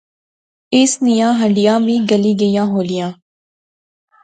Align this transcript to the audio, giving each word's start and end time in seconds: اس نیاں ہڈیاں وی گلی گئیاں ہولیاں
اس 0.77 0.91
نیاں 1.05 1.33
ہڈیاں 1.41 1.77
وی 1.85 1.95
گلی 2.09 2.33
گئیاں 2.41 2.67
ہولیاں 2.73 3.09